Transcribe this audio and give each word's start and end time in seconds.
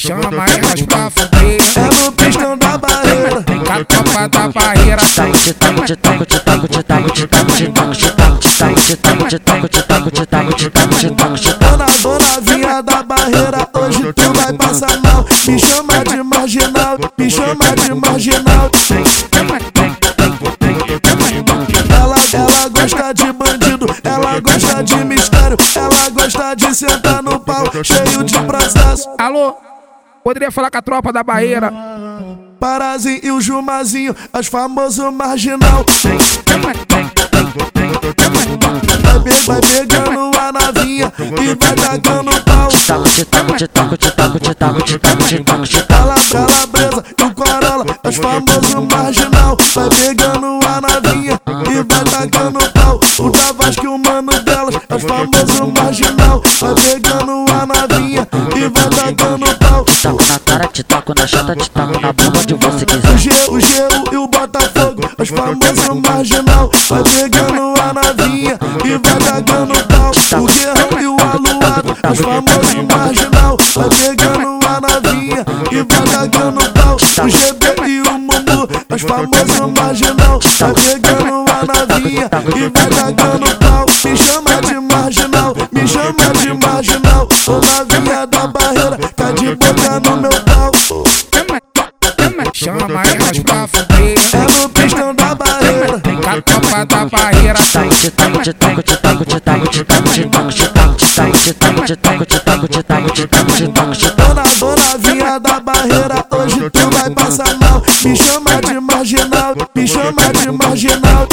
Chama 0.00 0.30
mais 0.30 0.56
nós 0.58 0.82
pra 0.82 1.10
fuder. 1.10 1.58
É 1.74 2.04
no 2.04 2.12
piscão 2.12 2.56
da 2.56 2.78
barreira. 2.78 3.44
A 3.68 3.84
copa 3.84 4.28
da 4.28 4.48
barreira. 4.48 5.02
Dona, 11.58 11.86
dona, 12.00 12.40
vinha 12.42 12.80
da 12.80 13.02
barreira. 13.02 13.68
Hoje 13.74 14.12
tu 14.12 14.32
vai 14.34 14.52
passar 14.52 15.00
mal. 15.02 15.26
Me 15.48 15.58
chama 15.58 16.04
de 16.04 16.22
marginal. 16.22 16.96
Me 17.18 17.28
chama 17.28 17.74
de 17.74 17.94
marginal. 17.94 18.70
Ela, 21.90 22.16
ela 22.32 22.68
gosta 22.68 23.12
de 23.14 23.32
bandido. 23.32 23.86
Ela 24.04 24.38
gosta 24.38 24.84
de 24.84 25.04
mistério. 25.04 25.56
Ela 25.74 26.10
gosta 26.10 26.54
de 26.54 26.72
sentar 26.72 27.20
no 27.20 27.40
pau. 27.40 27.64
Cheio 27.82 28.22
de 28.22 28.38
processo. 28.42 29.08
Alô? 29.18 29.67
Poderia 30.28 30.50
falar 30.50 30.70
com 30.70 30.76
a 30.76 30.82
tropa 30.82 31.10
da 31.10 31.22
barreira? 31.22 31.72
Parazinho 32.60 33.20
e 33.22 33.30
o 33.30 33.40
Jumazinho, 33.40 34.14
as 34.30 34.46
famosos 34.46 35.10
marginal. 35.10 35.86
Vai, 38.28 39.22
pe- 39.22 39.40
vai 39.46 39.60
pegando 39.62 40.38
a 40.38 40.52
navinha 40.52 41.10
e 41.18 41.54
vai 41.54 41.74
tacando 41.74 42.30
pau. 42.42 42.68
Te 42.68 43.24
taco, 43.24 43.56
te 43.56 43.66
taco, 43.68 43.96
te 43.96 44.10
taco, 44.10 44.38
te 44.38 44.54
taco, 44.54 44.82
te 44.82 44.98
taco, 44.98 45.24
te 45.24 45.38
taco, 45.38 45.62
te 45.64 45.82
taco. 45.82 46.02
Ela, 46.02 46.14
calabresa 46.30 47.04
e 47.16 47.22
o 47.22 47.34
Corolla, 47.34 47.86
os 48.06 48.16
famosos 48.16 48.74
marginal. 48.92 49.56
Vai 49.74 49.88
pegando 49.88 50.60
a 50.66 50.80
navinha 50.82 51.40
e 51.70 51.74
vai 51.84 52.04
tacando 52.04 52.58
pau. 52.72 53.00
O 53.18 53.30
da 53.30 53.52
Vasco 53.52 53.82
e 53.82 53.88
o 53.88 53.96
mano 53.96 54.38
delas, 54.42 54.74
os 54.74 55.02
famosos 55.04 55.72
marginal. 55.74 56.42
Vai 56.60 56.74
pegando 56.74 57.37
na 61.14 61.26
chata, 61.26 61.56
te 61.56 61.70
taco 61.70 61.98
na 62.00 62.12
bunda 62.12 62.38
onde 62.38 62.54
você 62.54 62.84
O 62.84 62.86
quiser. 62.86 63.18
G, 63.18 63.30
o 63.50 63.60
Gelo 63.60 64.04
e 64.12 64.16
o 64.16 64.26
Botafogo, 64.26 65.02
os 65.18 65.28
famosos 65.28 66.02
marginal. 66.06 66.70
Vai 66.88 67.02
pegando 67.02 67.74
a 67.80 67.92
navinha 67.94 68.58
e 68.84 68.90
vai 68.98 69.18
tacando 69.18 69.74
pau. 69.84 70.42
O 70.42 70.46
Guerrão 70.46 71.00
e 71.00 71.06
o 71.06 71.16
Aluado, 71.18 71.96
os 72.12 72.18
famosos 72.18 72.74
marginal. 72.94 73.56
Vai 73.74 73.88
pegando 73.88 74.58
a 74.66 74.80
navinha 74.80 75.46
e 75.70 75.76
vai 75.76 76.02
tacando 76.06 76.70
pau. 76.72 76.96
O 76.96 77.28
GB 77.28 77.88
e 77.88 78.00
o 78.02 78.18
Mumu, 78.18 78.68
os 78.94 79.02
famosos 79.02 79.80
marginal. 79.80 80.40
Vai 80.58 80.74
pegando 80.74 81.44
a 81.48 81.86
navinha 81.86 82.30
e 82.54 82.68
vai 82.68 82.86
tacando 82.90 83.56
pau. 83.56 83.86
Me 84.04 84.16
chama 84.16 84.60
de 84.60 84.80
marginal, 84.80 85.56
me 85.72 85.88
chama 85.88 86.32
de 86.38 86.66
marginal. 86.66 87.28
Ô 87.46 87.52
novinha 87.52 88.26
da 88.26 88.46
barreira, 88.46 88.98
tá 89.16 89.32
de 89.32 89.54
boca 89.54 90.00
no 90.00 90.16
meu 90.18 90.37
chama 92.68 92.88
mais 92.88 93.38
pra 93.40 93.66
fuder. 93.66 94.14
É 94.34 94.60
no 94.60 94.68
pistão 94.68 95.14
da 95.14 95.34
barreira. 95.34 96.02
Na 96.24 96.42
copa 96.42 96.84
da 96.84 97.06
barreira. 97.06 97.58
Dona, 104.16 104.42
donazinha 104.58 105.40
da 105.40 105.60
barreira, 105.60 106.26
hoje 106.30 106.70
tu 106.70 106.90
vai 106.90 107.10
passar 107.10 107.56
mal. 107.58 107.82
Me 108.04 108.16
chama 108.16 108.60
de 108.60 108.80
marginal, 108.80 109.54
me 109.74 109.88
chama 109.88 110.32
de 110.32 110.50
marginal. 110.50 111.28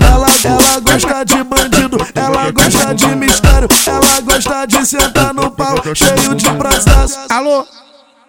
Ela, 0.00 0.26
tango, 0.42 0.80
gosta 0.80 1.24
de 1.24 1.42
bandido, 1.42 1.98
ela 2.14 2.50
gosta 2.52 2.94
de 2.94 3.06
mistério, 3.16 3.68
ela 3.86 4.20
gosta 4.20 4.66
de 4.66 4.86
sentar 4.86 5.34
no 5.34 5.50
pau, 5.50 5.76
cheio 5.94 6.34
de 6.34 6.48
tango, 6.50 7.16
Alô? 7.30 7.66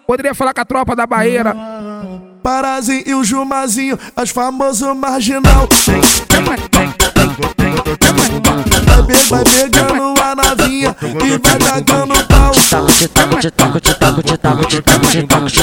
Poderia 0.06 0.34
falar 0.34 0.52
com 0.54 0.60
a 0.60 0.64
tropa 0.64 0.94
da 0.94 1.06
barreira? 1.06 1.56
Parazinho 2.42 3.02
e 3.06 3.14
o 3.14 3.24
Jumazinho, 3.24 3.98
as 4.14 4.28
famosos 4.30 4.94
marginal. 4.94 5.66
Vai, 6.44 6.58
pe- 6.58 6.84
vai 9.30 9.44
pegando 9.44 10.14
a 10.20 10.34
navinha 10.34 10.94
e 11.02 11.38
vai 11.38 11.58
tacando 11.58 12.14
pau. 12.26 12.52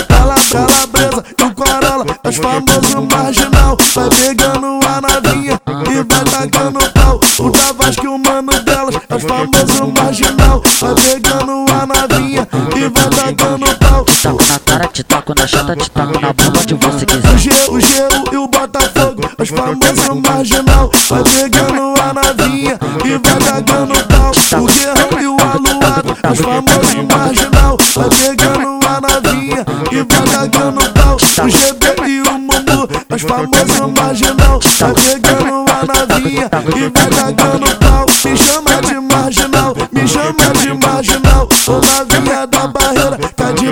Ela, 0.09 0.35
calabresa 0.51 1.24
e 1.38 1.44
o 1.44 1.53
Corolla, 1.53 2.06
os 2.24 2.35
famosos 2.38 2.96
marginal. 3.13 3.78
Vai 3.94 4.09
pegando 4.09 4.80
a 4.88 5.01
navinha 5.01 5.62
e 5.88 6.03
vai 6.03 6.24
tacando 6.50 6.80
pau. 6.94 7.19
O 7.40 7.50
da 7.51 7.72
Vasco 7.74 8.06
e 8.06 8.07
o 8.07 8.18
mano 8.18 8.51
delas, 8.63 8.96
os 8.96 9.24
famosos 9.24 9.80
marginal. 9.94 10.63
Vai 10.80 10.96
pegando 10.96 11.66
a 11.72 11.85
navinha 11.85 12.47
e 12.75 12.90
vai 12.90 13.09
tacando 13.09 13.66
pau. 13.78 13.81
Te 14.21 14.27
taco 14.27 14.45
na 14.45 14.59
cara, 14.59 14.87
te 14.87 15.03
taco 15.03 15.33
na 15.35 15.47
chata, 15.47 15.75
te 15.75 15.89
taco 15.89 16.19
na 16.19 16.31
bunda 16.31 16.59
onde 16.59 16.75
você 16.75 17.05
O 17.05 17.07
quiser. 17.07 17.71
O 17.71 17.79
Gelo 17.79 18.23
e 18.31 18.37
o 18.37 18.47
Botafogo, 18.47 19.23
os 19.39 19.49
famosos 19.49 20.21
marginal. 20.21 20.91
Vai 21.09 21.23
pegando 21.23 21.93
a 21.99 22.13
navinha 22.13 22.79
e 23.03 23.17
vai 23.17 23.39
tacando 23.39 23.95
pau. 24.05 24.61
O 24.61 24.65
Guerrão 24.67 25.19
e 25.19 25.25
o 25.25 25.37
Aluado, 25.41 26.15
os 26.31 26.39
famosos 26.39 26.93
marginal. 27.11 27.77
Vai 27.95 28.09
pegando 28.09 28.79
a 28.85 29.01
navinha 29.01 29.65
e 29.91 29.95
vai 29.95 30.49
tacando 30.51 30.93
pau. 30.93 31.17
O 31.43 31.49
GB 31.49 32.07
e 32.07 32.21
o 32.21 32.33
Mumu, 32.33 32.88
os 33.09 33.21
famosos 33.23 33.99
marginal. 33.99 34.59
Vai 34.77 34.93
pegando 34.93 35.65
a 35.67 36.07
navinha 36.07 36.49
e 36.75 36.89
vai 36.89 37.09
tacando 37.09 37.75
pau. 37.77 38.05
Me 38.23 38.38
chama 38.38 38.81
de 38.83 38.99
marginal, 38.99 39.75
me 39.91 40.07
chama 40.07 40.53
de 40.59 40.73
marginal. 40.75 41.49
Ô 41.67 41.71
novinha 41.73 42.47
da 42.47 42.67
barreira, 42.67 43.17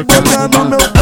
bota 0.03 0.47
no 0.47 0.65
meu 0.69 0.98